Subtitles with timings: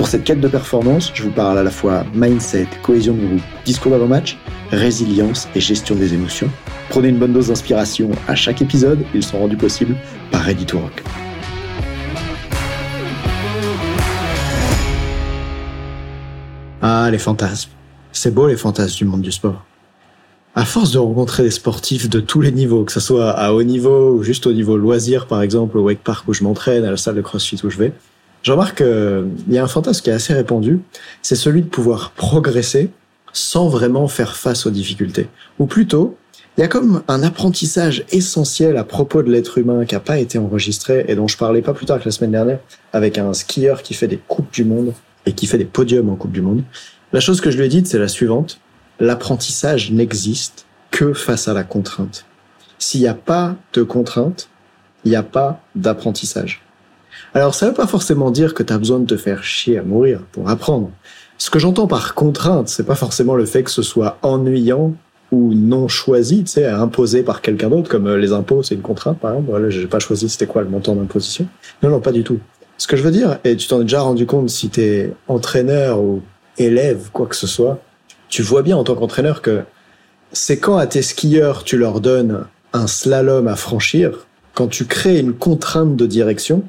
[0.00, 3.42] Pour cette quête de performance, je vous parle à la fois mindset, cohésion de groupe,
[3.66, 4.38] discours d'avant-match,
[4.70, 6.48] résilience et gestion des émotions.
[6.88, 9.94] Prenez une bonne dose d'inspiration à chaque épisode, ils sont rendus possibles
[10.30, 11.02] par Ready to Rock.
[16.80, 17.68] Ah, les fantasmes.
[18.10, 19.66] C'est beau les fantasmes du monde du sport.
[20.54, 23.62] À force de rencontrer des sportifs de tous les niveaux, que ce soit à haut
[23.62, 26.90] niveau ou juste au niveau loisir, par exemple au wake park où je m'entraîne, à
[26.90, 27.92] la salle de crossfit où je vais,
[28.42, 30.80] je remarque qu'il y a un fantasme qui est assez répandu,
[31.22, 32.90] c'est celui de pouvoir progresser
[33.32, 35.28] sans vraiment faire face aux difficultés.
[35.58, 36.16] Ou plutôt,
[36.56, 40.18] il y a comme un apprentissage essentiel à propos de l'être humain qui n'a pas
[40.18, 42.58] été enregistré et dont je parlais pas plus tard que la semaine dernière
[42.92, 44.92] avec un skieur qui fait des coupes du monde
[45.26, 46.62] et qui fait des podiums en coupe du monde.
[47.12, 48.58] La chose que je lui ai dite, c'est la suivante.
[48.98, 52.26] L'apprentissage n'existe que face à la contrainte.
[52.78, 54.48] S'il n'y a pas de contrainte,
[55.04, 56.62] il n'y a pas d'apprentissage.
[57.34, 59.78] Alors ça ne veut pas forcément dire que tu as besoin de te faire chier
[59.78, 60.90] à mourir pour apprendre.
[61.38, 64.92] Ce que j'entends par contrainte, c'est pas forcément le fait que ce soit ennuyant
[65.32, 68.82] ou non choisi, tu sais, imposé par quelqu'un d'autre, comme euh, les impôts, c'est une
[68.82, 69.50] contrainte, par exemple.
[69.50, 71.46] Voilà, j'ai pas choisi c'était quoi le montant d'imposition.
[71.82, 72.40] Non, non, pas du tout.
[72.76, 76.00] Ce que je veux dire, et tu t'en es déjà rendu compte si t'es entraîneur
[76.00, 76.22] ou
[76.58, 77.78] élève, quoi que ce soit,
[78.28, 79.60] tu vois bien en tant qu'entraîneur que
[80.32, 85.18] c'est quand à tes skieurs tu leur donnes un slalom à franchir, quand tu crées
[85.18, 86.62] une contrainte de direction,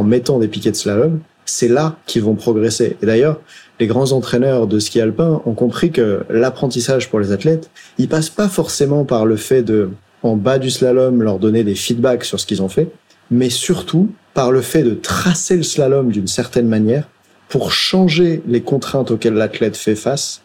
[0.00, 2.96] en mettant des piquets de slalom, c'est là qu'ils vont progresser.
[3.02, 3.38] Et d'ailleurs,
[3.78, 8.30] les grands entraîneurs de ski alpin ont compris que l'apprentissage pour les athlètes, il passe
[8.30, 9.90] pas forcément par le fait de,
[10.22, 12.88] en bas du slalom, leur donner des feedbacks sur ce qu'ils ont fait,
[13.30, 17.06] mais surtout par le fait de tracer le slalom d'une certaine manière
[17.50, 20.40] pour changer les contraintes auxquelles l'athlète fait face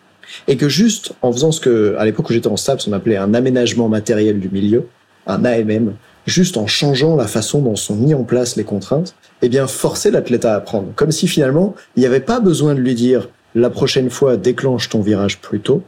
[0.49, 3.15] et que juste en faisant ce que, à l'époque où j'étais en STAPS, on appelait
[3.15, 4.87] un aménagement matériel du milieu,
[5.27, 5.93] un AMM,
[6.25, 10.11] juste en changeant la façon dont sont mis en place les contraintes, eh bien, forcer
[10.11, 10.87] l'athlète à apprendre.
[10.95, 14.89] Comme si finalement, il n'y avait pas besoin de lui dire la prochaine fois, déclenche
[14.89, 15.81] ton virage plus tôt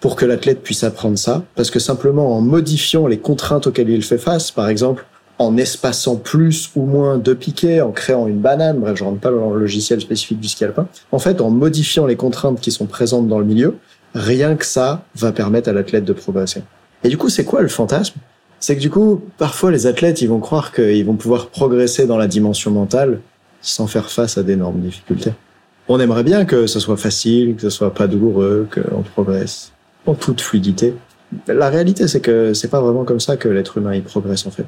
[0.00, 4.04] pour que l'athlète puisse apprendre ça, parce que simplement en modifiant les contraintes auxquelles il
[4.04, 5.06] fait face, par exemple,
[5.38, 9.30] en espaçant plus ou moins de piquets, en créant une banane, bref, je rentre pas
[9.30, 12.84] dans le logiciel spécifique du ski alpin, en fait, en modifiant les contraintes qui sont
[12.86, 13.76] présentes dans le milieu,
[14.14, 16.62] rien que ça va permettre à l'athlète de progresser.
[17.02, 18.20] Et du coup, c'est quoi le fantasme?
[18.64, 22.16] C'est que du coup, parfois les athlètes, ils vont croire qu'ils vont pouvoir progresser dans
[22.16, 23.20] la dimension mentale
[23.60, 25.32] sans faire face à d'énormes difficultés.
[25.86, 29.72] On aimerait bien que ce soit facile, que ce soit pas douloureux, qu'on progresse
[30.06, 30.94] en toute fluidité.
[31.46, 34.50] La réalité, c'est que c'est pas vraiment comme ça que l'être humain il progresse en
[34.50, 34.64] fait.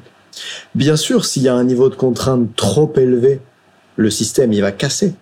[0.75, 3.39] Bien sûr, s'il y a un niveau de contrainte trop élevé,
[3.95, 5.15] le système il va casser.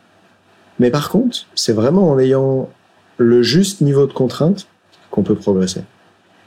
[0.79, 2.67] Mais par contre, c'est vraiment en ayant
[3.19, 4.67] le juste niveau de contrainte
[5.11, 5.83] qu'on peut progresser.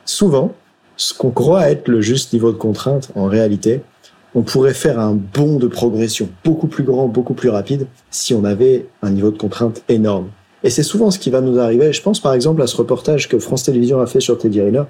[0.05, 0.55] Souvent,
[0.99, 3.81] ce qu'on croit être le juste niveau de contrainte, en réalité,
[4.35, 8.45] on pourrait faire un bond de progression beaucoup plus grand, beaucoup plus rapide si on
[8.45, 10.29] avait un niveau de contrainte énorme.
[10.65, 11.93] Et c'est souvent ce qui va nous arriver.
[11.93, 14.83] Je pense par exemple à ce reportage que France Télévisions a fait sur Teddy Riner,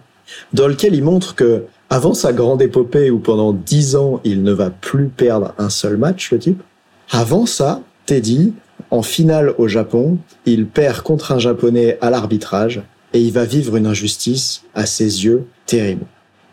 [0.54, 4.52] dans lequel il montre que avant sa grande épopée où pendant dix ans il ne
[4.52, 6.62] va plus perdre un seul match, le type,
[7.10, 8.54] avant ça, Teddy,
[8.90, 10.16] en finale au Japon,
[10.46, 12.82] il perd contre un japonais à l'arbitrage
[13.12, 16.04] et il va vivre une injustice à ses yeux terrible.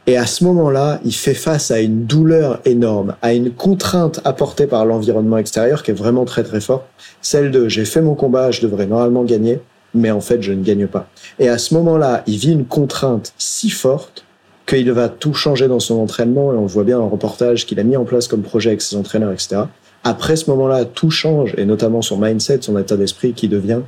[0.08, 4.68] Et à ce moment-là, il fait face à une douleur énorme, à une contrainte apportée
[4.68, 6.86] par l'environnement extérieur qui est vraiment très très forte,
[7.22, 9.60] celle de j'ai fait mon combat, je devrais normalement gagner,
[9.96, 11.10] mais en fait je ne gagne pas.
[11.40, 14.26] Et à ce moment-là, il vit une contrainte si forte
[14.68, 17.80] qu'il va tout changer dans son entraînement, et on voit bien dans le reportage qu'il
[17.80, 19.62] a mis en place comme projet avec ses entraîneurs, etc.
[20.04, 23.82] Après ce moment-là, tout change, et notamment son mindset, son état d'esprit qui devient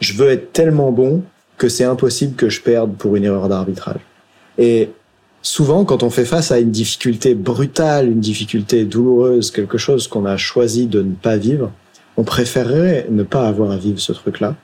[0.00, 1.22] je veux être tellement bon
[1.58, 4.00] que c'est impossible que je perde pour une erreur d'arbitrage.
[4.58, 4.90] Et
[5.42, 10.26] souvent, quand on fait face à une difficulté brutale, une difficulté douloureuse, quelque chose qu'on
[10.26, 11.72] a choisi de ne pas vivre,
[12.16, 14.56] on préférerait ne pas avoir à vivre ce truc-là.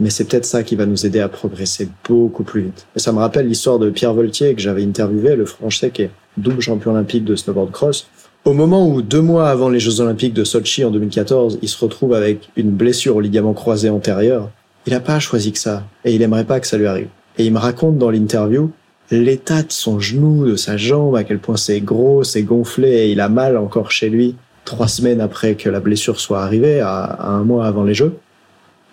[0.00, 2.86] Mais c'est peut-être ça qui va nous aider à progresser beaucoup plus vite.
[2.96, 6.10] Et ça me rappelle l'histoire de Pierre Voltier que j'avais interviewé, le Français qui est
[6.36, 8.06] double champion olympique de snowboard cross.
[8.44, 11.78] Au moment où, deux mois avant les Jeux olympiques de Sochi en 2014, il se
[11.78, 14.50] retrouve avec une blessure au ligament croisé antérieur,
[14.86, 15.84] il n'a pas choisi que ça.
[16.04, 17.08] Et il aimerait pas que ça lui arrive.
[17.38, 18.70] Et il me raconte dans l'interview
[19.10, 23.12] l'état de son genou, de sa jambe, à quel point c'est gros, c'est gonflé et
[23.12, 27.18] il a mal encore chez lui trois semaines après que la blessure soit arrivée, à,
[27.26, 28.16] un mois avant les Jeux.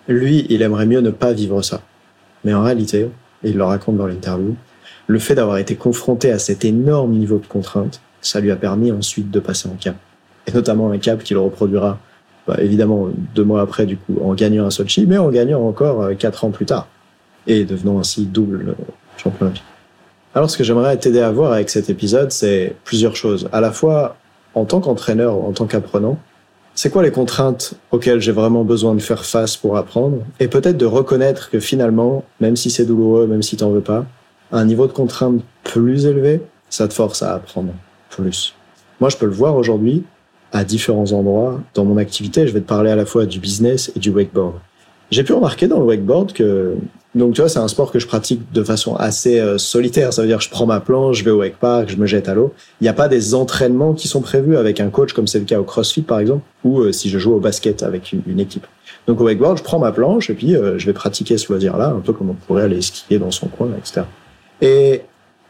[0.07, 1.81] lui, il aimerait mieux ne pas vivre ça.
[2.43, 3.09] Mais en réalité,
[3.43, 4.55] et il le raconte dans l'interview,
[5.07, 8.91] le fait d'avoir été confronté à cet énorme niveau de contrainte, ça lui a permis
[8.91, 9.95] ensuite de passer en cap.
[10.47, 11.99] Et notamment un cap qu'il reproduira,
[12.49, 16.01] bah, évidemment, deux mois après, du coup, en gagnant un Sochi, mais en gagnant encore
[16.01, 16.87] euh, quatre ans plus tard.
[17.45, 18.73] Et devenant ainsi double euh,
[19.17, 19.63] champion olympique.
[20.33, 23.47] Alors, ce que j'aimerais t'aider à voir avec cet épisode, c'est plusieurs choses.
[23.51, 24.15] À la fois,
[24.55, 26.17] en tant qu'entraîneur, en tant qu'apprenant,
[26.73, 30.17] c'est quoi les contraintes auxquelles j'ai vraiment besoin de faire face pour apprendre?
[30.39, 34.05] Et peut-être de reconnaître que finalement, même si c'est douloureux, même si t'en veux pas,
[34.51, 36.41] un niveau de contrainte plus élevé,
[36.71, 37.73] ça te force à apprendre
[38.09, 38.55] plus.
[38.99, 40.03] Moi, je peux le voir aujourd'hui
[40.51, 42.47] à différents endroits dans mon activité.
[42.47, 44.55] Je vais te parler à la fois du business et du wakeboard.
[45.11, 46.75] J'ai pu remarquer dans le wakeboard que
[47.15, 50.13] donc tu vois, c'est un sport que je pratique de façon assez euh, solitaire.
[50.13, 52.35] Ça veut dire je prends ma planche, je vais au wakepark, je me jette à
[52.35, 52.53] l'eau.
[52.81, 55.45] Il n'y a pas des entraînements qui sont prévus avec un coach, comme c'est le
[55.45, 58.67] cas au CrossFit par exemple, ou euh, si je joue au basket avec une, équipe.
[59.07, 61.89] Donc au wakeboard, je prends ma planche et puis euh, je vais pratiquer ce loisir-là,
[61.89, 64.01] un peu comme on pourrait aller skier dans son coin, etc.
[64.61, 65.01] Et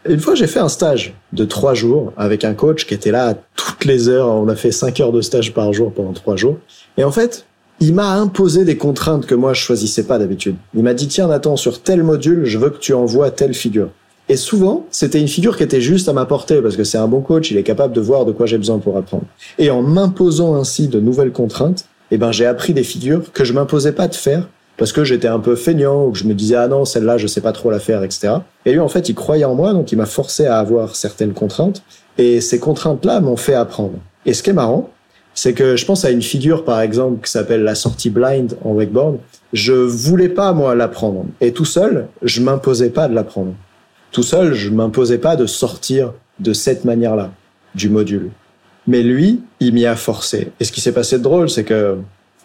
[0.06, 3.36] une fois, j'ai fait un stage de trois jours avec un coach qui était là
[3.56, 4.28] toutes les heures.
[4.28, 6.58] On a fait cinq heures de stage par jour pendant trois jours.
[6.98, 7.46] Et en fait,
[7.82, 10.56] il m'a imposé des contraintes que moi je choisissais pas d'habitude.
[10.76, 13.90] Il m'a dit tiens Nathan sur tel module je veux que tu envoies telle figure.
[14.28, 17.08] Et souvent c'était une figure qui était juste à ma portée parce que c'est un
[17.08, 19.24] bon coach, il est capable de voir de quoi j'ai besoin pour apprendre.
[19.58, 23.54] Et en m'imposant ainsi de nouvelles contraintes, eh ben j'ai appris des figures que je
[23.54, 24.50] m'imposais pas de faire
[24.80, 27.28] parce que j'étais un peu feignant ou que je me disais ah non celle-là je
[27.28, 28.38] sais pas trop la faire etc.
[28.66, 31.34] Et lui en fait il croyait en moi donc il m'a forcé à avoir certaines
[31.34, 31.84] contraintes
[32.18, 34.00] et ces contraintes là m'ont fait apprendre.
[34.26, 34.90] Et ce qui est marrant
[35.34, 38.72] c'est que je pense à une figure, par exemple, qui s'appelle la sortie blind en
[38.72, 39.20] wakeboard.
[39.54, 41.28] Je voulais pas, moi, l'apprendre.
[41.40, 43.54] Et tout seul, je m'imposais pas de l'apprendre.
[44.12, 47.32] Tout seul, je m'imposais pas de sortir de cette manière-là,
[47.74, 48.32] du module.
[48.86, 50.52] Mais lui, il m'y a forcé.
[50.60, 52.00] Et ce qui s'est passé de drôle, c'est que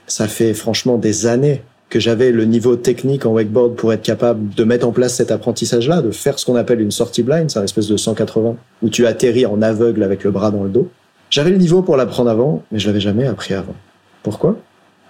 [0.07, 1.63] ça fait franchement des années
[1.95, 5.31] que j'avais le niveau technique en wakeboard pour être capable de mettre en place cet
[5.31, 8.89] apprentissage-là, de faire ce qu'on appelle une sortie blind, c'est un espèce de 180, où
[8.89, 10.91] tu atterris en aveugle avec le bras dans le dos.
[11.31, 13.77] J'avais le niveau pour l'apprendre avant, mais je l'avais jamais appris avant.
[14.25, 14.57] Pourquoi?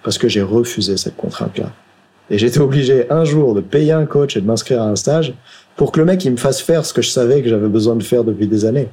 [0.03, 1.71] Parce que j'ai refusé cette contrainte-là.
[2.29, 5.33] Et j'étais obligé un jour de payer un coach et de m'inscrire à un stage
[5.75, 7.95] pour que le mec il me fasse faire ce que je savais que j'avais besoin
[7.95, 8.89] de faire depuis des années.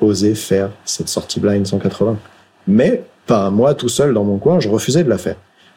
[0.00, 2.16] Oser faire cette sortie blind 180.
[2.66, 5.36] Mais, pas moi tout seul dans mon coin, je refusais de la faire.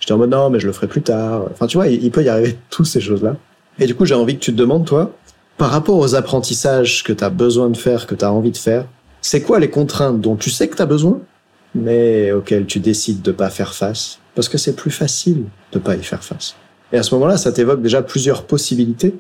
[0.10, 1.44] J'étais en mode non, mais je le ferai plus tard.
[1.52, 3.36] Enfin, tu vois, il peut y arriver toutes ces choses-là.
[3.78, 5.12] Et du coup, j'ai envie que tu te demandes, toi,
[5.60, 8.58] par rapport aux apprentissages que tu as besoin de faire, que tu as envie de
[8.58, 8.88] faire,
[9.22, 11.20] c'est quoi les contraintes dont tu sais que tu as besoin,
[11.76, 14.18] mais auxquelles tu décides de pas faire face?
[14.34, 16.56] Parce que c'est plus facile de pas y faire face.
[16.92, 19.14] Et à ce moment-là, ça t'évoque déjà plusieurs possibilités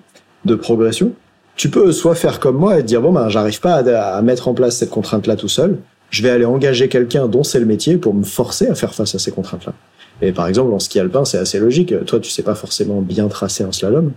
[0.45, 1.11] de progression.
[1.55, 4.47] Tu peux soit faire comme moi et te dire bon ben j'arrive pas à, mettre
[4.47, 5.77] en place cette contrainte-là tout seul.
[6.09, 9.13] Je vais aller engager quelqu'un dont c'est le métier pour me forcer à faire face
[9.13, 9.73] à ces contraintes-là.
[10.21, 11.93] Et par exemple en ski alpin, c'est assez logique.
[12.05, 14.11] Toi, tu sais pas forcément bien tracer un slalom.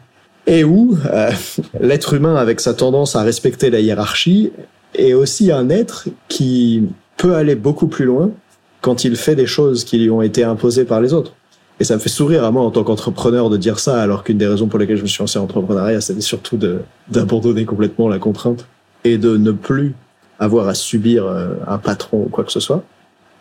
[0.46, 1.30] Et où euh,
[1.80, 4.52] l'être humain, avec sa tendance à respecter la hiérarchie,
[4.94, 6.82] et aussi un être qui
[7.16, 8.30] peut aller beaucoup plus loin
[8.80, 11.32] quand il fait des choses qui lui ont été imposées par les autres.
[11.80, 14.38] Et ça me fait sourire à moi en tant qu'entrepreneur de dire ça, alors qu'une
[14.38, 16.58] des raisons pour lesquelles je me suis lancé en entrepreneuriat, c'était surtout
[17.08, 18.66] d'abandonner complètement la contrainte
[19.04, 19.94] et de ne plus
[20.38, 22.84] avoir à subir euh, un patron ou quoi que ce soit.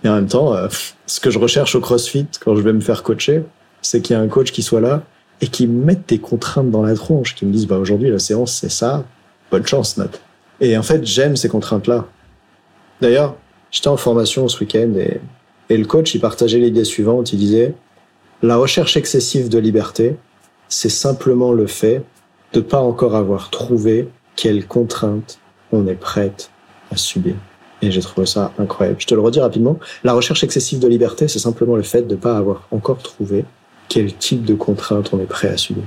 [0.03, 0.67] Et en même temps, euh,
[1.05, 3.43] ce que je recherche au CrossFit quand je vais me faire coacher,
[3.81, 5.03] c'est qu'il y a un coach qui soit là
[5.41, 8.19] et qui me mette des contraintes dans la tronche, qui me dise bah aujourd'hui la
[8.19, 9.05] séance c'est ça,
[9.49, 10.09] bonne chance Nat.
[10.59, 12.05] Et en fait, j'aime ces contraintes-là.
[13.01, 13.35] D'ailleurs,
[13.71, 15.19] j'étais en formation ce week-end et,
[15.69, 17.33] et le coach, il partageait l'idée suivante.
[17.33, 17.73] Il disait,
[18.43, 20.17] la recherche excessive de liberté,
[20.67, 22.03] c'est simplement le fait
[22.53, 25.39] de pas encore avoir trouvé quelles contraintes
[25.71, 26.51] on est prête
[26.91, 27.35] à subir.
[27.81, 28.97] Et j'ai trouvé ça incroyable.
[28.99, 29.79] Je te le redis rapidement.
[30.03, 33.45] La recherche excessive de liberté, c'est simplement le fait de pas avoir encore trouvé
[33.89, 35.83] quel type de contraintes on est prêt à subir.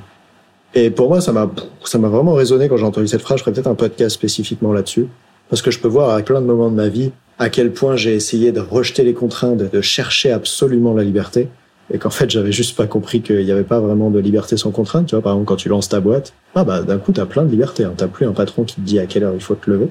[0.74, 1.48] Et pour moi, ça m'a,
[1.84, 3.38] ça m'a vraiment résonné quand j'ai entendu cette phrase.
[3.38, 5.06] Je ferais peut-être un podcast spécifiquement là-dessus.
[5.48, 7.96] Parce que je peux voir à plein de moments de ma vie à quel point
[7.96, 11.48] j'ai essayé de rejeter les contraintes, de chercher absolument la liberté.
[11.92, 14.70] Et qu'en fait, j'avais juste pas compris qu'il n'y avait pas vraiment de liberté sans
[14.70, 15.06] contrainte.
[15.06, 17.44] Tu vois, par exemple, quand tu lances ta boîte, ah bah, d'un coup, t'as plein
[17.44, 17.84] de liberté.
[17.84, 17.92] Hein.
[17.96, 19.88] T'as plus un patron qui te dit à quelle heure il faut te lever.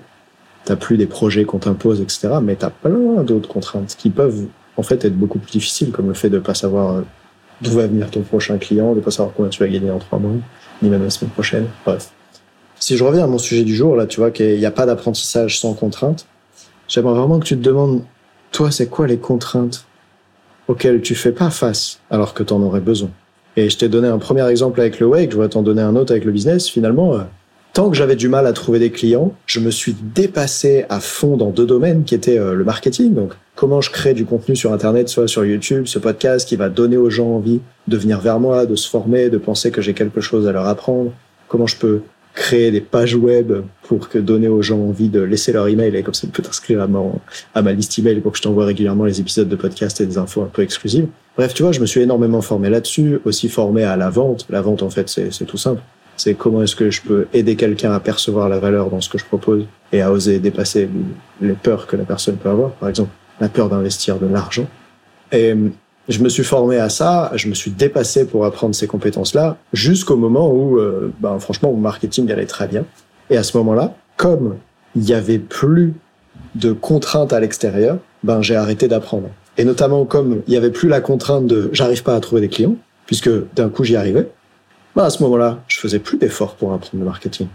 [0.66, 2.30] T'as plus des projets qu'on t'impose, etc.
[2.42, 4.46] Mais t'as plein d'autres contraintes qui peuvent,
[4.78, 7.02] en fait, être beaucoup plus difficiles, comme le fait de pas savoir euh,
[7.62, 10.20] d'où va venir ton prochain client, de pas savoir combien tu vas gagner en trois
[10.20, 10.32] mois
[10.82, 11.68] ni même la semaine prochaine.
[11.86, 12.12] Bref.
[12.80, 14.86] Si je reviens à mon sujet du jour, là, tu vois qu'il n'y a pas
[14.86, 16.26] d'apprentissage sans contrainte.
[16.88, 18.04] J'aimerais vraiment que tu te demandes,
[18.52, 19.86] toi, c'est quoi les contraintes
[20.68, 23.10] auxquelles tu fais pas face alors que tu en aurais besoin?
[23.56, 25.96] Et je t'ai donné un premier exemple avec le wake, je vais t'en donner un
[25.96, 26.68] autre avec le business.
[26.68, 27.20] Finalement, euh,
[27.74, 31.38] tant que j'avais du mal à trouver des clients, je me suis dépassé à fond
[31.38, 33.14] dans deux domaines qui étaient euh, le marketing.
[33.16, 36.70] Donc, comment je crée du contenu sur Internet, soit sur YouTube, ce podcast qui va
[36.70, 39.94] donner aux gens envie de venir vers moi, de se former, de penser que j'ai
[39.94, 41.12] quelque chose à leur apprendre.
[41.48, 42.02] Comment je peux
[42.36, 43.52] créer des pages web
[43.84, 46.42] pour que donner aux gens envie de laisser leur email et comme ça, tu peux
[46.42, 46.88] t'inscrire à
[47.54, 50.18] à ma liste email pour que je t'envoie régulièrement les épisodes de podcast et des
[50.18, 51.08] infos un peu exclusives.
[51.38, 54.48] Bref, tu vois, je me suis énormément formé là-dessus, aussi formé à la vente.
[54.50, 55.82] La vente, en fait, c'est tout simple.
[56.18, 59.18] C'est comment est-ce que je peux aider quelqu'un à percevoir la valeur dans ce que
[59.18, 60.90] je propose et à oser dépasser
[61.42, 62.72] les peurs que la personne peut avoir.
[62.72, 64.68] Par exemple, la peur d'investir de l'argent.
[65.32, 65.56] Et
[66.10, 70.18] je me suis formé à ça, je me suis dépassé pour apprendre ces compétences-là, jusqu'au
[70.18, 72.86] moment où, euh, ben, franchement, mon marketing allait très bien.
[73.30, 74.58] Et à ce moment-là, comme
[74.96, 75.94] il n'y avait plus
[76.56, 79.30] de contraintes à l'extérieur, ben, j'ai arrêté d'apprendre.
[79.58, 82.50] Et notamment comme il n'y avait plus la contrainte de j'arrive pas à trouver des
[82.50, 84.28] clients, puisque d'un coup j'y arrivais,
[84.96, 87.48] ben, à ce moment-là, je faisais plus d'efforts pour apprendre le marketing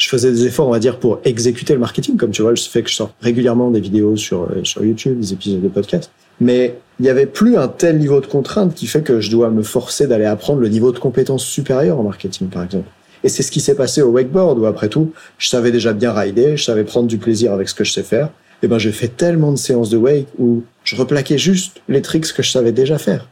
[0.00, 2.16] je faisais des efforts, on va dire, pour exécuter le marketing.
[2.16, 5.20] Comme tu vois, je fais que je sors régulièrement des vidéos sur, euh, sur YouTube,
[5.20, 6.10] des épisodes de podcast.
[6.40, 9.50] Mais il n'y avait plus un tel niveau de contrainte qui fait que je dois
[9.50, 12.88] me forcer d'aller apprendre le niveau de compétence supérieur en marketing, par exemple.
[13.24, 16.14] Et c'est ce qui s'est passé au wakeboard, où après tout, je savais déjà bien
[16.14, 18.30] rider, je savais prendre du plaisir avec ce que je sais faire.
[18.62, 22.32] Et ben, j'ai fait tellement de séances de wake où je replaquais juste les tricks
[22.32, 23.28] que je savais déjà faire.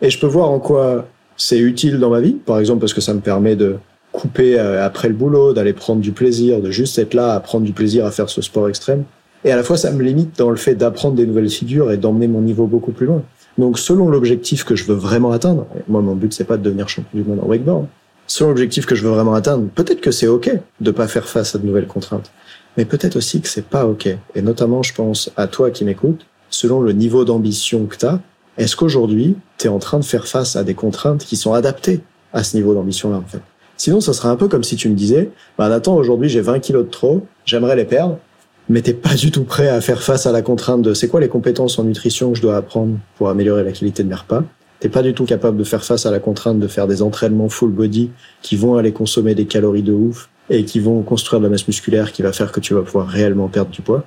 [0.00, 3.00] Et je peux voir en quoi c'est utile dans ma vie, par exemple parce que
[3.00, 3.76] ça me permet de
[4.12, 7.64] couper euh, après le boulot, d'aller prendre du plaisir, de juste être là à prendre
[7.64, 9.04] du plaisir à faire ce sport extrême.
[9.44, 11.98] Et à la fois, ça me limite dans le fait d'apprendre des nouvelles figures et
[11.98, 13.22] d'emmener mon niveau beaucoup plus loin.
[13.58, 16.88] Donc, selon l'objectif que je veux vraiment atteindre, moi, mon but, c'est pas de devenir
[16.88, 17.86] champion du monde en wakeboard.
[18.26, 20.50] Selon l'objectif que je veux vraiment atteindre, peut-être que c'est OK
[20.80, 22.32] de pas faire face à de nouvelles contraintes.
[22.76, 24.08] Mais peut-être aussi que c'est pas OK.
[24.34, 28.20] Et notamment, je pense à toi qui m'écoutes, selon le niveau d'ambition que tu as,
[28.58, 32.00] est-ce qu'aujourd'hui, tu es en train de faire face à des contraintes qui sont adaptées
[32.32, 33.42] à ce niveau d'ambition-là, en fait?
[33.76, 36.60] Sinon, ça serait un peu comme si tu me disais, bah, Nathan, aujourd'hui, j'ai 20
[36.60, 38.18] kilos de trop, j'aimerais les perdre,
[38.68, 41.20] mais t'es pas du tout prêt à faire face à la contrainte de c'est quoi
[41.20, 44.42] les compétences en nutrition que je dois apprendre pour améliorer la qualité de mes repas?
[44.80, 47.48] T'es pas du tout capable de faire face à la contrainte de faire des entraînements
[47.48, 48.10] full body
[48.42, 51.66] qui vont aller consommer des calories de ouf et qui vont construire de la masse
[51.66, 54.04] musculaire qui va faire que tu vas pouvoir réellement perdre du poids?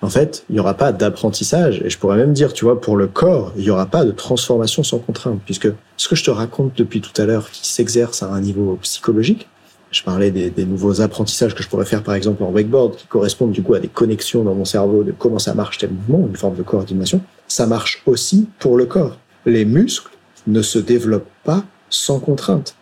[0.00, 1.82] En fait, il n'y aura pas d'apprentissage.
[1.84, 4.12] Et je pourrais même dire, tu vois, pour le corps, il n'y aura pas de
[4.12, 5.40] transformation sans contrainte.
[5.44, 8.78] Puisque ce que je te raconte depuis tout à l'heure, qui s'exerce à un niveau
[8.82, 9.48] psychologique,
[9.90, 13.06] je parlais des, des, nouveaux apprentissages que je pourrais faire, par exemple, en wakeboard, qui
[13.06, 16.28] correspondent du coup à des connexions dans mon cerveau de comment ça marche tel mouvement,
[16.28, 17.22] une forme de coordination.
[17.48, 19.16] Ça marche aussi pour le corps.
[19.46, 20.12] Les muscles
[20.46, 22.74] ne se développent pas sans contrainte.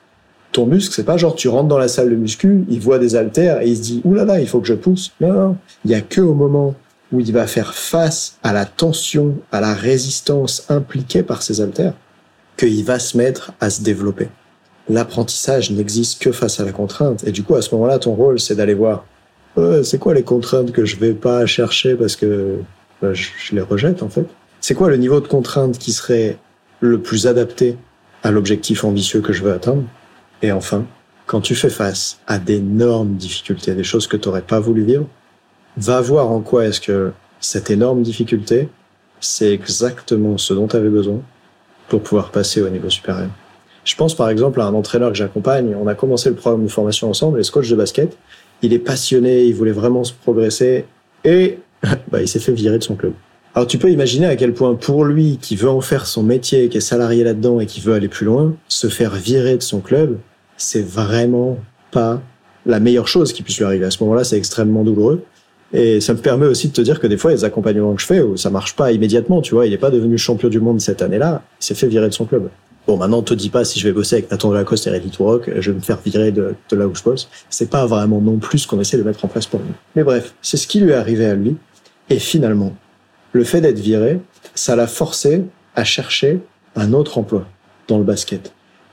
[0.52, 3.14] Ton muscle, c'est pas genre tu rentres dans la salle de muscu, il voit des
[3.14, 5.12] haltères et il se dit, oulala, il faut que je pousse.
[5.20, 5.56] Non, non.
[5.84, 6.74] Il y a que au moment
[7.12, 11.94] où il va faire face à la tension, à la résistance impliquée par ses haltères,
[12.56, 14.28] qu'il va se mettre à se développer.
[14.88, 17.24] L'apprentissage n'existe que face à la contrainte.
[17.24, 19.04] Et du coup, à ce moment-là, ton rôle, c'est d'aller voir,
[19.82, 22.58] c'est quoi les contraintes que je vais pas chercher parce que
[23.02, 24.26] bah, je, je les rejette, en fait?
[24.60, 26.38] C'est quoi le niveau de contrainte qui serait
[26.80, 27.76] le plus adapté
[28.22, 29.84] à l'objectif ambitieux que je veux atteindre?
[30.42, 30.86] Et enfin,
[31.26, 35.06] quand tu fais face à d'énormes difficultés, des choses que tu n'aurais pas voulu vivre,
[35.76, 38.68] va voir en quoi est-ce que cette énorme difficulté,
[39.20, 41.20] c'est exactement ce dont tu avais besoin
[41.88, 43.28] pour pouvoir passer au niveau supérieur.
[43.84, 45.76] Je pense par exemple à un entraîneur que j'accompagne.
[45.80, 48.16] On a commencé le programme de formation ensemble, et ce coach de basket,
[48.62, 50.86] il est passionné, il voulait vraiment se progresser,
[51.24, 51.58] et
[52.10, 53.12] bah, il s'est fait virer de son club.
[53.54, 56.68] Alors tu peux imaginer à quel point pour lui, qui veut en faire son métier,
[56.68, 59.80] qui est salarié là-dedans et qui veut aller plus loin, se faire virer de son
[59.80, 60.18] club,
[60.56, 61.56] c'est vraiment
[61.90, 62.20] pas
[62.66, 63.86] la meilleure chose qui puisse lui arriver.
[63.86, 65.24] À ce moment-là, c'est extrêmement douloureux.
[65.72, 68.06] Et ça me permet aussi de te dire que des fois, les accompagnements que je
[68.06, 71.02] fais, ça marche pas immédiatement, tu vois, il n'est pas devenu champion du monde cette
[71.02, 72.48] année-là, il s'est fait virer de son club.
[72.86, 75.24] Bon, maintenant, te dit pas si je vais bosser avec Nathan Delacoste et Ready to
[75.24, 77.28] Rock, je vais me faire virer de, de là où je bosse.
[77.50, 79.74] C'est pas vraiment non plus ce qu'on essaie de mettre en place pour nous.
[79.96, 81.56] Mais bref, c'est ce qui lui est arrivé à lui.
[82.10, 82.76] Et finalement,
[83.32, 84.20] le fait d'être viré,
[84.54, 85.42] ça l'a forcé
[85.74, 86.38] à chercher
[86.76, 87.44] un autre emploi
[87.88, 88.52] dans le basket.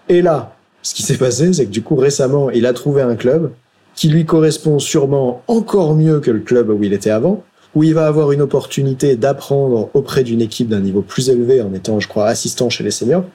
[0.10, 3.16] Et là, ce qui s'est passé, c'est que du coup, récemment, il a trouvé un
[3.16, 3.52] club
[3.96, 7.44] qui lui correspond sûrement encore mieux que le club où il était avant,
[7.76, 11.74] où il va avoir une opportunité d'apprendre auprès d'une équipe d'un niveau plus élevé en
[11.74, 13.26] étant, je crois, assistant chez les seniors.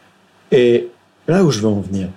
[0.53, 0.89] Et
[1.27, 2.09] là où je veux en venir,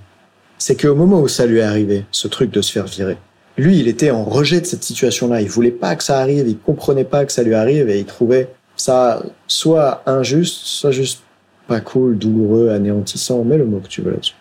[0.57, 3.17] c'est qu'au moment où ça lui est arrivé, ce truc de se faire virer,
[3.57, 5.41] lui, il était en rejet de cette situation-là.
[5.41, 8.05] Il voulait pas que ça arrive, il comprenait pas que ça lui arrive et il
[8.05, 11.21] trouvait ça soit injuste, soit juste
[11.67, 14.33] pas cool, douloureux, anéantissant, mets le mot que tu veux là-dessus.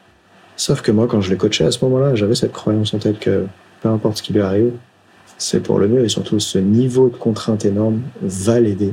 [0.57, 3.19] Sauf que moi, quand je l'ai coaché à ce moment-là, j'avais cette croyance en tête
[3.19, 3.47] que
[3.81, 4.73] peu importe ce qui lui arrive,
[5.39, 8.93] c'est pour le mieux et surtout ce niveau de contrainte énorme va l'aider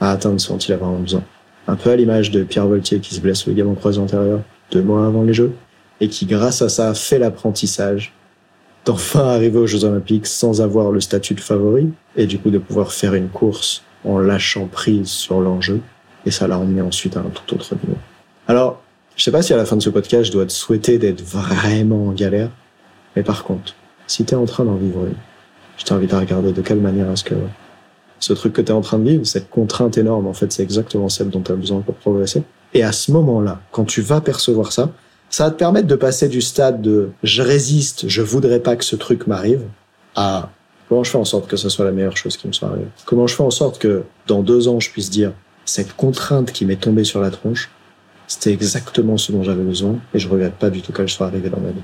[0.00, 1.22] à atteindre ce dont il a vraiment besoin.
[1.68, 4.82] Un peu à l'image de Pierre Voltier qui se blesse au ligament croisé antérieur deux
[4.82, 5.54] mois avant les Jeux
[6.00, 8.12] et qui, grâce à ça, fait l'apprentissage
[8.84, 12.58] d'enfin arriver aux Jeux Olympiques sans avoir le statut de favori et du coup de
[12.58, 15.80] pouvoir faire une course en lâchant prise sur l'enjeu.
[16.26, 17.98] Et ça l'a emmené ensuite à un tout autre niveau.
[18.48, 18.82] Alors,
[19.16, 21.22] je sais pas si à la fin de ce podcast, je dois te souhaiter d'être
[21.22, 22.50] vraiment en galère.
[23.14, 23.74] Mais par contre,
[24.14, 25.16] si tu es en train d'en vivre une,
[25.76, 27.34] je t'invite à regarder de quelle manière est-ce que
[28.20, 30.62] ce truc que tu es en train de vivre, cette contrainte énorme, en fait, c'est
[30.62, 32.44] exactement celle dont tu as besoin pour progresser.
[32.74, 34.90] Et à ce moment-là, quand tu vas percevoir ça,
[35.30, 38.84] ça va te permettre de passer du stade de je résiste, je voudrais pas que
[38.84, 39.62] ce truc m'arrive,
[40.14, 40.50] à
[40.88, 42.86] comment je fais en sorte que ce soit la meilleure chose qui me soit arrivée.
[43.06, 45.32] Comment je fais en sorte que dans deux ans, je puisse dire
[45.64, 47.68] cette contrainte qui m'est tombée sur la tronche,
[48.28, 51.50] c'était exactement ce dont j'avais besoin et je regrette pas du tout qu'elle soit arrivée
[51.50, 51.82] dans ma vie.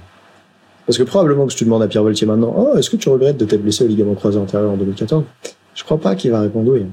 [0.90, 3.08] Parce que probablement que je te demande à Pierre Voltier maintenant, oh, est-ce que tu
[3.10, 5.22] regrettes de t'être blessé au ligament croisé antérieur en 2014
[5.76, 6.84] Je crois pas qu'il va répondre oui.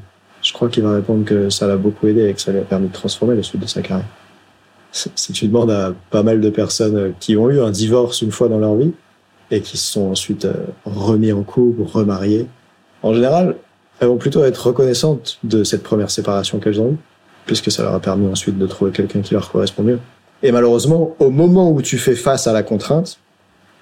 [0.43, 2.61] Je crois qu'il va répondre que ça l'a beaucoup aidé et que ça lui a
[2.61, 4.05] permis de transformer la suite de sa carrière.
[4.91, 8.49] Si tu demandes à pas mal de personnes qui ont eu un divorce une fois
[8.49, 8.91] dans leur vie
[9.49, 10.53] et qui se sont ensuite euh,
[10.85, 12.45] remis en couple, remariés,
[13.01, 13.55] en général,
[13.99, 16.97] elles vont plutôt être reconnaissantes de cette première séparation qu'elles ont eue,
[17.47, 19.99] puisque ça leur a permis ensuite de trouver quelqu'un qui leur correspond mieux.
[20.43, 23.17] Et malheureusement, au moment où tu fais face à la contrainte,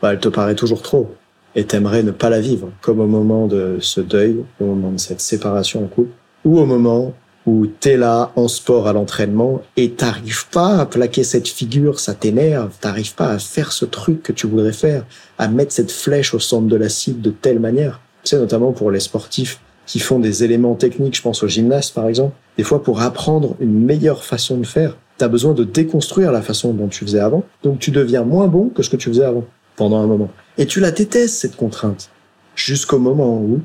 [0.02, 1.12] bah, elle te paraît toujours trop.
[1.56, 5.00] Et t'aimerais ne pas la vivre, comme au moment de ce deuil, au moment de
[5.00, 6.12] cette séparation en couple,
[6.44, 7.14] ou au moment
[7.46, 12.14] où t'es là en sport à l'entraînement et t'arrives pas à plaquer cette figure, ça
[12.14, 15.06] t'énerve, t'arrives pas à faire ce truc que tu voudrais faire,
[15.38, 18.02] à mettre cette flèche au centre de la cible de telle manière.
[18.24, 21.94] Tu sais, notamment pour les sportifs qui font des éléments techniques, je pense aux gymnastes
[21.94, 26.32] par exemple, des fois pour apprendre une meilleure façon de faire, t'as besoin de déconstruire
[26.32, 29.10] la façon dont tu faisais avant, donc tu deviens moins bon que ce que tu
[29.10, 29.46] faisais avant
[29.76, 30.30] pendant un moment.
[30.58, 32.10] Et tu la détestes, cette contrainte.
[32.56, 33.62] Jusqu'au moment où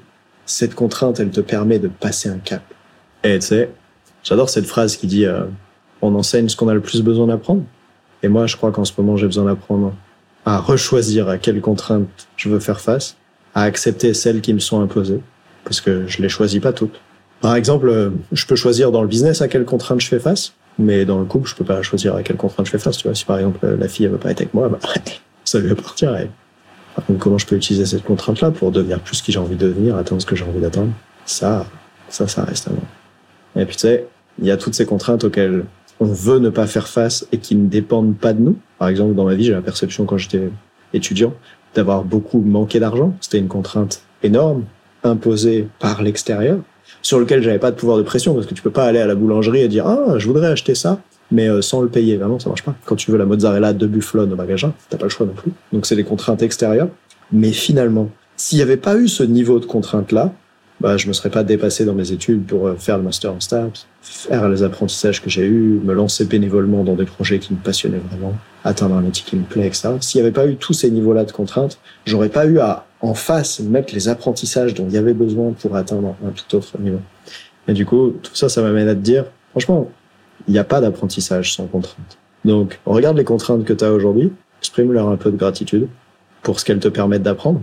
[0.47, 2.63] cette contrainte, elle te permet de passer un cap.
[3.23, 3.71] Et tu sais,
[4.25, 5.45] j'adore cette phrase qui dit euh,
[6.03, 7.63] on enseigne ce qu'on a le plus besoin d'apprendre.
[8.23, 9.95] Et moi, je crois qu'en ce moment, j'ai besoin d'apprendre
[10.45, 13.17] à rechoisir à quelles contraintes je veux faire face,
[13.55, 15.21] à accepter celles qui me sont imposées,
[15.65, 17.01] parce que je les choisis pas toutes.
[17.41, 20.55] Par exemple, euh, je peux choisir dans le business à quelles contraintes je fais face,
[20.79, 22.97] mais dans le couple, je peux pas choisir à quelles contraintes je fais face.
[22.97, 24.79] Tu vois, si par exemple la fille elle veut pas être avec moi, bah,
[25.51, 26.31] ça lui elle.
[26.95, 29.67] Par contre, comment je peux utiliser cette contrainte-là pour devenir plus qui j'ai envie de
[29.67, 30.93] devenir, atteindre ce que j'ai envie d'atteindre?
[31.25, 31.67] Ça,
[32.09, 32.83] ça, ça reste à moi.
[33.57, 34.07] Et puis tu sais,
[34.39, 35.65] il y a toutes ces contraintes auxquelles
[35.99, 38.57] on veut ne pas faire face et qui ne dépendent pas de nous.
[38.79, 40.51] Par exemple, dans ma vie, j'ai la perception quand j'étais
[40.93, 41.35] étudiant
[41.75, 43.15] d'avoir beaucoup manqué d'argent.
[43.21, 44.65] C'était une contrainte énorme,
[45.03, 46.59] imposée par l'extérieur,
[47.03, 49.07] sur lequel j'avais pas de pouvoir de pression parce que tu peux pas aller à
[49.07, 52.17] la boulangerie et dire ah je voudrais acheter ça mais euh, sans le payer.
[52.17, 52.75] Vraiment, ça marche pas.
[52.85, 55.53] Quand tu veux la mozzarella de bufflone au magasin, t'as pas le choix non plus.
[55.73, 56.89] Donc c'est des contraintes extérieures.
[57.33, 60.33] Mais finalement, s'il n'y avait pas eu ce niveau de contrainte là,
[60.81, 63.41] bah, je me serais pas dépassé dans mes études pour euh, faire le master en
[63.41, 67.59] STAPS, faire les apprentissages que j'ai eus, me lancer bénévolement dans des projets qui me
[67.59, 69.91] passionnaient vraiment, atteindre un métier qui me plaît, etc.
[70.01, 73.13] S'il n'y avait pas eu tous ces niveaux-là de contraintes, j'aurais pas eu à, en
[73.13, 77.01] face, mettre les apprentissages dont il y avait besoin pour atteindre un tout autre niveau.
[77.69, 79.91] Et du coup, tout ça, ça m'amène à te dire, franchement,
[80.51, 82.19] il n'y a pas d'apprentissage sans contrainte.
[82.45, 85.87] Donc, regarde les contraintes que tu as aujourd'hui, exprime-leur un peu de gratitude
[86.43, 87.61] pour ce qu'elles te permettent d'apprendre.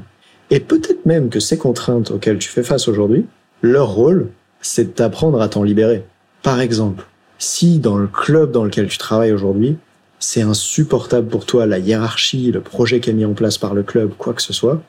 [0.52, 3.26] Et peut-être même que ces contraintes auxquelles tu fais face aujourd'hui,
[3.62, 4.30] leur rôle,
[4.62, 6.06] c'est de t'apprendre à t'en libérer.
[6.43, 7.06] Par exemple,
[7.39, 9.76] si dans le club dans lequel tu travailles aujourd'hui,
[10.19, 13.84] c'est insupportable pour toi la hiérarchie, le projet qui est mis en place par le
[13.84, 14.82] club, quoi que ce soit,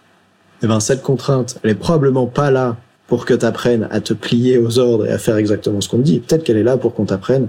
[0.62, 2.76] eh ben cette contrainte, elle est probablement pas là
[3.08, 5.98] pour que tu apprennes à te plier aux ordres et à faire exactement ce qu'on
[5.98, 6.20] te dit.
[6.20, 7.48] Peut-être qu'elle est là pour qu'on t'apprenne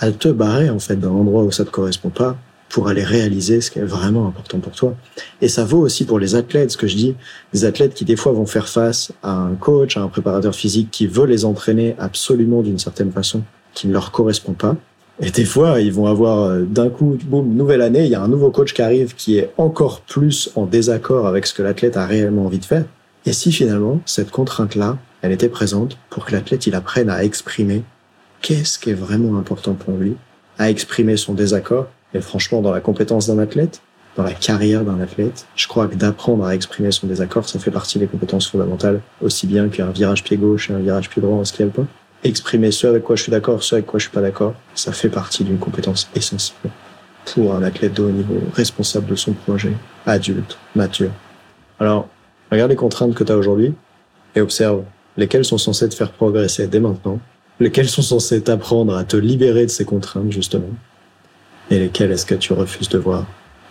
[0.00, 2.36] à te barrer en fait d'un endroit où ça te correspond pas
[2.70, 4.94] pour aller réaliser ce qui est vraiment important pour toi.
[5.42, 7.14] Et ça vaut aussi pour les athlètes, ce que je dis,
[7.52, 10.88] des athlètes qui des fois vont faire face à un coach, à un préparateur physique
[10.90, 13.42] qui veut les entraîner absolument d'une certaine façon,
[13.74, 14.76] qui ne leur correspond pas.
[15.20, 18.22] Et des fois, ils vont avoir euh, d'un coup, boum, nouvelle année, il y a
[18.22, 21.98] un nouveau coach qui arrive qui est encore plus en désaccord avec ce que l'athlète
[21.98, 22.84] a réellement envie de faire.
[23.26, 27.82] Et si finalement, cette contrainte-là, elle était présente pour que l'athlète, il apprenne à exprimer
[28.40, 30.16] qu'est-ce qui est vraiment important pour lui,
[30.58, 31.86] à exprimer son désaccord.
[32.14, 33.80] Et franchement, dans la compétence d'un athlète,
[34.16, 37.70] dans la carrière d'un athlète, je crois que d'apprendre à exprimer son désaccord, ça fait
[37.70, 41.38] partie des compétences fondamentales, aussi bien qu'un virage pied gauche et un virage pied droit
[41.38, 41.86] en ski alpin.
[42.24, 44.92] Exprimer ce avec quoi je suis d'accord, ce avec quoi je suis pas d'accord, ça
[44.92, 46.70] fait partie d'une compétence essentielle
[47.32, 49.72] pour un athlète de haut niveau, responsable de son projet,
[50.04, 51.12] adulte, mature.
[51.78, 52.08] Alors,
[52.50, 53.72] regarde les contraintes que tu as aujourd'hui
[54.34, 54.82] et observe
[55.16, 57.20] lesquelles sont censées te faire progresser dès maintenant
[57.60, 60.70] lesquels sont censés t'apprendre à te libérer de ces contraintes, justement,
[61.70, 63.26] et lesquels est-ce que tu refuses de voir,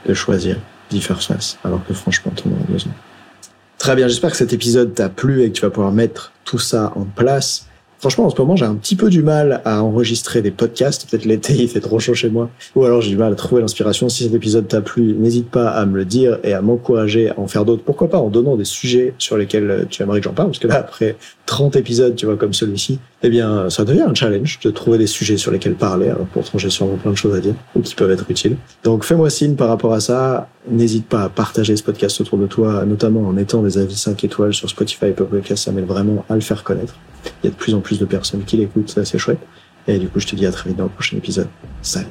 [0.07, 0.57] de choisir,
[0.89, 2.93] d'y faire face, alors que franchement, tu en as besoin?
[3.77, 6.59] Très bien, j'espère que cet épisode t'a plu et que tu vas pouvoir mettre tout
[6.59, 7.68] ça en place.
[7.99, 11.09] Franchement, en ce moment, j'ai un petit peu du mal à enregistrer des podcasts.
[11.09, 12.49] Peut-être l'été, il fait trop chaud chez moi.
[12.75, 14.07] Ou alors, j'ai du mal à trouver l'inspiration.
[14.07, 17.37] Si cet épisode t'a plu, n'hésite pas à me le dire et à m'encourager à
[17.37, 17.83] en faire d'autres.
[17.83, 20.47] Pourquoi pas en donnant des sujets sur lesquels tu aimerais que j'en parle?
[20.47, 24.13] Parce que là, après 30 épisodes, tu vois, comme celui-ci, eh bien, ça devient un
[24.13, 26.07] challenge de trouver des sujets sur lesquels parler.
[26.07, 28.55] Alors, pourtant, j'ai sûrement plein de choses à dire ou qui peuvent être utiles.
[28.85, 30.47] Donc, fais-moi signe par rapport à ça.
[30.69, 34.23] N'hésite pas à partager ce podcast autour de toi, notamment en mettant des avis 5
[34.23, 35.65] étoiles sur Spotify et Podcast.
[35.65, 36.95] Ça m'aide vraiment à le faire connaître.
[37.43, 39.39] Il y a de plus en plus de personnes qui l'écoutent, c'est assez chouette.
[39.87, 41.47] Et du coup, je te dis à très vite dans le prochain épisode.
[41.81, 42.07] Salut.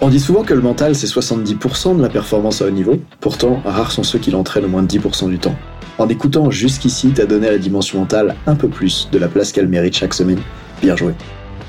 [0.00, 3.00] On dit souvent que le mental, c'est 70% de la performance à haut niveau.
[3.20, 5.56] Pourtant, rares sont ceux qui l'entraînent au moins de 10% du temps.
[5.98, 9.50] En écoutant jusqu'ici, t'as donné à la dimension mentale un peu plus de la place
[9.50, 10.38] qu'elle mérite chaque semaine.
[10.82, 11.14] Bien joué.